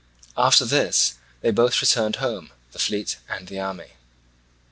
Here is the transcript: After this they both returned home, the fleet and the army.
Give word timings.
After 0.35 0.65
this 0.65 1.13
they 1.41 1.51
both 1.51 1.79
returned 1.79 2.15
home, 2.15 2.49
the 2.71 2.79
fleet 2.79 3.17
and 3.29 3.45
the 3.47 3.59
army. 3.59 3.91